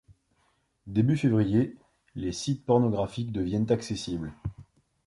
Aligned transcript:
Début 0.87 1.15
février, 1.15 1.77
les 2.15 2.31
sites 2.31 2.65
pornographiques 2.65 3.31
deviennent 3.31 3.71
accessibles. 3.71 4.33